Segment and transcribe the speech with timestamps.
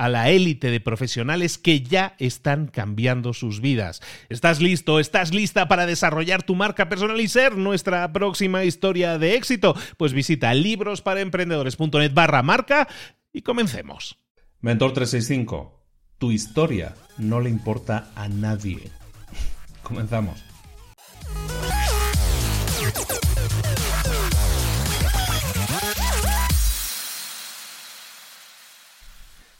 [0.00, 4.00] a la élite de profesionales que ya están cambiando sus vidas.
[4.30, 4.98] ¿Estás listo?
[4.98, 9.76] ¿Estás lista para desarrollar tu marca personal y ser nuestra próxima historia de éxito?
[9.98, 12.88] Pues visita librosparaemprendedores.net barra marca
[13.30, 14.16] y comencemos.
[14.62, 15.84] Mentor 365,
[16.16, 18.90] tu historia no le importa a nadie.
[19.82, 20.42] Comenzamos.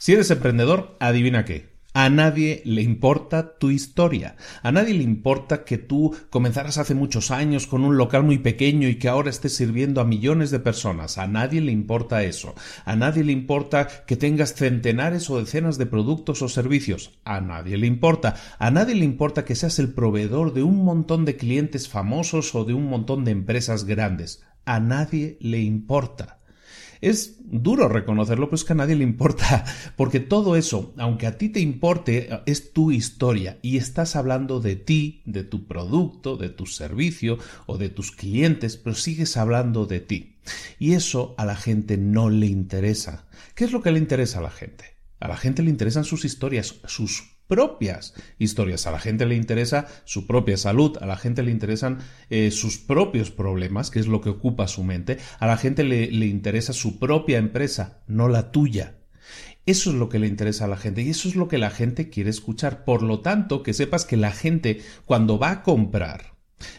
[0.00, 1.76] Si eres emprendedor, adivina qué.
[1.92, 4.36] A nadie le importa tu historia.
[4.62, 8.88] A nadie le importa que tú comenzaras hace muchos años con un local muy pequeño
[8.88, 11.18] y que ahora estés sirviendo a millones de personas.
[11.18, 12.54] A nadie le importa eso.
[12.86, 17.18] A nadie le importa que tengas centenares o decenas de productos o servicios.
[17.26, 18.36] A nadie le importa.
[18.58, 22.64] A nadie le importa que seas el proveedor de un montón de clientes famosos o
[22.64, 24.42] de un montón de empresas grandes.
[24.64, 26.39] A nadie le importa.
[27.00, 29.64] Es duro reconocerlo, pero es que a nadie le importa,
[29.96, 34.76] porque todo eso, aunque a ti te importe, es tu historia y estás hablando de
[34.76, 40.00] ti, de tu producto, de tu servicio o de tus clientes, pero sigues hablando de
[40.00, 40.36] ti.
[40.78, 43.26] Y eso a la gente no le interesa.
[43.54, 44.84] ¿Qué es lo que le interesa a la gente?
[45.18, 48.86] A la gente le interesan sus historias, sus propias historias.
[48.86, 51.98] A la gente le interesa su propia salud, a la gente le interesan
[52.30, 56.10] eh, sus propios problemas, que es lo que ocupa su mente, a la gente le,
[56.12, 59.00] le interesa su propia empresa, no la tuya.
[59.66, 61.70] Eso es lo que le interesa a la gente y eso es lo que la
[61.70, 62.84] gente quiere escuchar.
[62.84, 66.34] Por lo tanto, que sepas que la gente cuando va a comprar,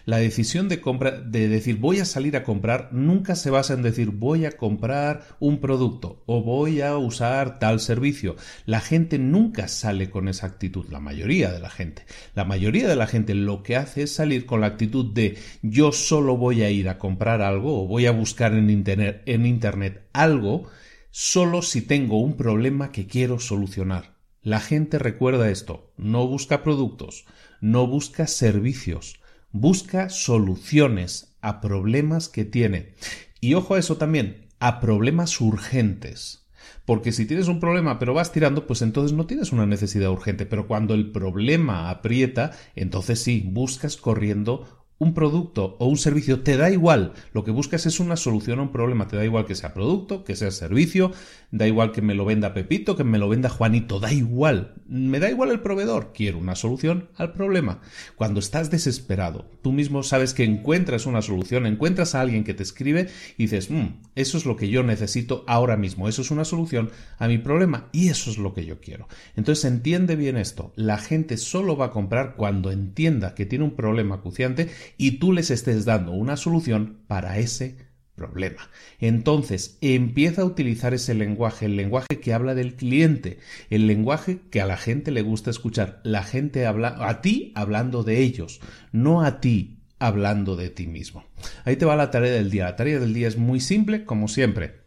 [0.05, 3.81] la decisión de compra, de decir voy a salir a comprar, nunca se basa en
[3.81, 8.35] decir voy a comprar un producto o voy a usar tal servicio.
[8.65, 12.05] La gente nunca sale con esa actitud, la mayoría de la gente.
[12.35, 15.91] La mayoría de la gente lo que hace es salir con la actitud de yo
[15.91, 20.07] solo voy a ir a comprar algo o voy a buscar en internet, en internet
[20.13, 20.69] algo
[21.09, 24.15] solo si tengo un problema que quiero solucionar.
[24.43, 27.25] La gente recuerda esto, no busca productos,
[27.59, 29.20] no busca servicios
[29.51, 32.93] busca soluciones a problemas que tiene.
[33.39, 36.47] Y ojo a eso también, a problemas urgentes.
[36.85, 40.45] Porque si tienes un problema pero vas tirando, pues entonces no tienes una necesidad urgente.
[40.45, 46.57] Pero cuando el problema aprieta, entonces sí, buscas corriendo un producto o un servicio, te
[46.57, 47.13] da igual.
[47.33, 49.07] Lo que buscas es una solución a un problema.
[49.07, 51.11] Te da igual que sea producto, que sea servicio,
[51.49, 54.75] da igual que me lo venda Pepito, que me lo venda Juanito, da igual.
[54.87, 56.11] Me da igual el proveedor.
[56.13, 57.81] Quiero una solución al problema.
[58.15, 62.61] Cuando estás desesperado, tú mismo sabes que encuentras una solución, encuentras a alguien que te
[62.61, 63.09] escribe
[63.39, 66.09] y dices, mm, eso es lo que yo necesito ahora mismo.
[66.09, 69.07] Eso es una solución a mi problema y eso es lo que yo quiero.
[69.35, 70.73] Entonces entiende bien esto.
[70.75, 75.33] La gente solo va a comprar cuando entienda que tiene un problema acuciante y tú
[75.33, 78.69] les estés dando una solución para ese problema.
[78.99, 83.39] Entonces, empieza a utilizar ese lenguaje, el lenguaje que habla del cliente,
[83.69, 86.01] el lenguaje que a la gente le gusta escuchar.
[86.03, 88.61] La gente habla a ti hablando de ellos,
[88.91, 91.25] no a ti hablando de ti mismo.
[91.63, 92.65] Ahí te va la tarea del día.
[92.65, 94.81] La tarea del día es muy simple, como siempre.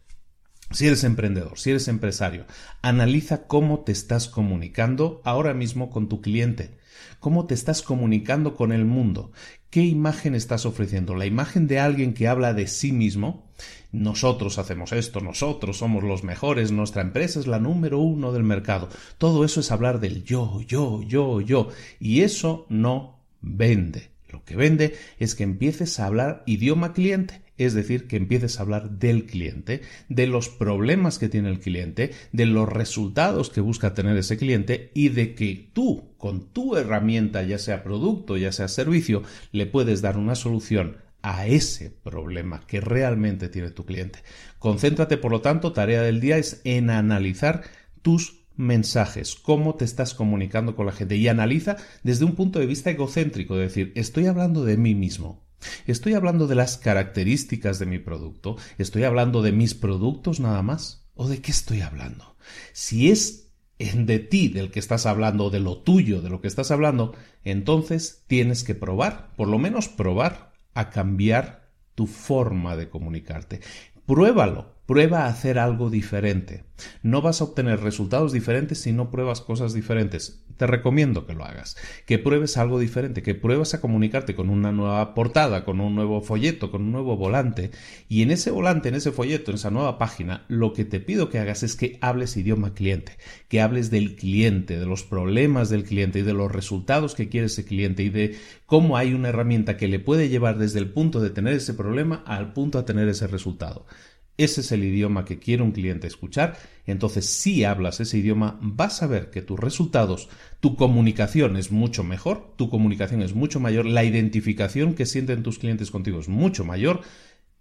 [0.71, 2.47] Si eres emprendedor, si eres empresario,
[2.83, 6.79] analiza cómo te estás comunicando ahora mismo con tu cliente.
[7.21, 9.33] Cómo te estás comunicando con el mundo,
[9.71, 13.45] qué imagen estás ofreciendo, la imagen de alguien que habla de sí mismo,
[13.93, 18.89] nosotros hacemos esto, nosotros somos los mejores, nuestra empresa es la número uno del mercado.
[19.19, 21.69] Todo eso es hablar del yo, yo, yo, yo.
[22.01, 24.14] Y eso no vende.
[24.35, 28.63] Lo que vende es que empieces a hablar idioma cliente es decir, que empieces a
[28.63, 33.95] hablar del cliente, de los problemas que tiene el cliente, de los resultados que busca
[33.95, 38.67] tener ese cliente y de que tú, con tu herramienta, ya sea producto, ya sea
[38.67, 39.23] servicio,
[39.53, 44.19] le puedes dar una solución a ese problema que realmente tiene tu cliente.
[44.59, 47.63] Concéntrate, por lo tanto, tarea del día es en analizar
[48.03, 52.67] tus mensajes, cómo te estás comunicando con la gente y analiza desde un punto de
[52.67, 55.45] vista egocéntrico, decir, estoy hablando de mí mismo,
[55.87, 58.57] ¿Estoy hablando de las características de mi producto?
[58.79, 61.09] ¿Estoy hablando de mis productos nada más?
[61.15, 62.37] ¿O de qué estoy hablando?
[62.73, 66.71] Si es de ti del que estás hablando, de lo tuyo, de lo que estás
[66.71, 73.61] hablando, entonces tienes que probar, por lo menos probar, a cambiar tu forma de comunicarte.
[74.07, 76.65] Pruébalo, Prueba a hacer algo diferente.
[77.03, 80.45] No vas a obtener resultados diferentes si no pruebas cosas diferentes.
[80.59, 84.73] Te recomiendo que lo hagas, que pruebes algo diferente, que pruebes a comunicarte con una
[84.73, 87.71] nueva portada, con un nuevo folleto, con un nuevo volante.
[88.11, 91.31] Y en ese volante, en ese folleto, en esa nueva página, lo que te pido
[91.31, 93.17] que hagas es que hables idioma cliente,
[93.49, 97.47] que hables del cliente, de los problemas del cliente y de los resultados que quiere
[97.47, 101.21] ese cliente y de cómo hay una herramienta que le puede llevar desde el punto
[101.21, 103.87] de tener ese problema al punto de tener ese resultado
[104.37, 109.03] ese es el idioma que quiere un cliente escuchar, entonces si hablas ese idioma vas
[109.03, 110.29] a ver que tus resultados,
[110.61, 115.59] tu comunicación es mucho mejor, tu comunicación es mucho mayor, la identificación que sienten tus
[115.59, 117.03] clientes contigo es mucho mayor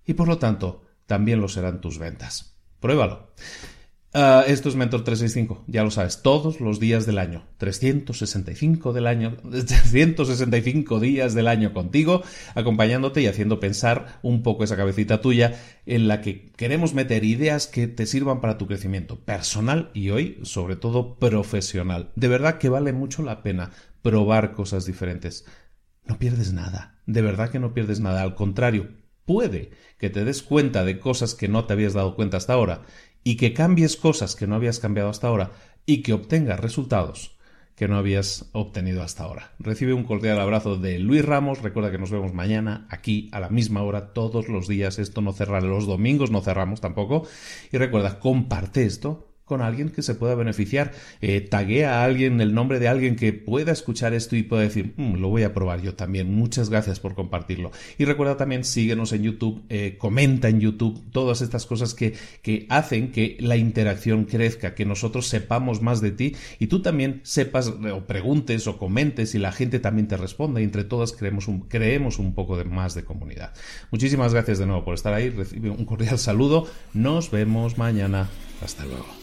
[0.05, 2.55] y por lo tanto también lo serán tus ventas.
[2.79, 3.33] Pruébalo.
[4.15, 9.07] Ah, esto es Mentor 365, ya lo sabes, todos los días del año, 365 del
[9.07, 9.37] año,
[9.67, 12.21] 365 días del año contigo,
[12.53, 17.65] acompañándote y haciendo pensar un poco esa cabecita tuya en la que queremos meter ideas
[17.65, 22.11] que te sirvan para tu crecimiento personal y hoy, sobre todo, profesional.
[22.15, 23.71] De verdad que vale mucho la pena
[24.03, 25.45] probar cosas diferentes.
[26.05, 28.89] No pierdes nada, de verdad que no pierdes nada, al contrario,
[29.25, 32.83] puede que te des cuenta de cosas que no te habías dado cuenta hasta ahora
[33.23, 35.51] y que cambies cosas que no habías cambiado hasta ahora
[35.85, 37.33] y que obtengas resultados
[37.75, 39.51] que no habías obtenido hasta ahora.
[39.59, 41.61] Recibe un cordial abrazo de Luis Ramos.
[41.61, 44.99] Recuerda que nos vemos mañana aquí a la misma hora todos los días.
[44.99, 47.27] Esto no cerra los domingos, no cerramos tampoco.
[47.71, 50.91] Y recuerda, comparte esto con alguien que se pueda beneficiar.
[51.21, 54.93] Eh, taguea a alguien, el nombre de alguien que pueda escuchar esto y pueda decir,
[54.97, 56.33] mm, lo voy a probar yo también.
[56.33, 57.71] Muchas gracias por compartirlo.
[57.97, 62.65] Y recuerda también, síguenos en YouTube, eh, comenta en YouTube, todas estas cosas que, que
[62.69, 67.67] hacen que la interacción crezca, que nosotros sepamos más de ti y tú también sepas
[67.67, 71.61] o preguntes o comentes y la gente también te responda y entre todas creemos un,
[71.61, 73.53] creemos un poco de más de comunidad.
[73.91, 75.29] Muchísimas gracias de nuevo por estar ahí.
[75.29, 76.67] Recibe un cordial saludo.
[76.93, 78.29] Nos vemos mañana.
[78.61, 79.22] Hasta luego.